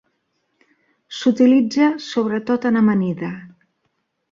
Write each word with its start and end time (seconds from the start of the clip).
S'utilitza 1.17 1.91
sobretot 2.07 2.67
en 2.73 2.83
amanida. 2.83 3.33